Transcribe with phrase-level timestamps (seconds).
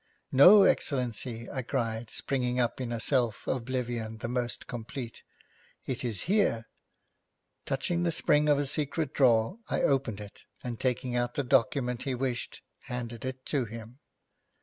[0.31, 5.21] 'No, Excellency,' I cried, springing up in a self oblivion the most complete,
[5.85, 6.65] 'it is here.'
[7.67, 12.01] Touching the spring of a secret drawer, I opened it, and taking out the document
[12.01, 13.99] he wished, handed it to him.